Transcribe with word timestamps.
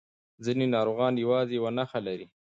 ځینې 0.45 0.65
ناروغان 0.75 1.13
یوازې 1.23 1.53
یو 1.57 1.67
نښه 1.77 1.99
لري. 2.07 2.27